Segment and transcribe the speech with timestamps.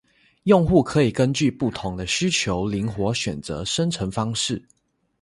[0.45, 4.67] 用户可以根据不同的需求灵活选择生成方式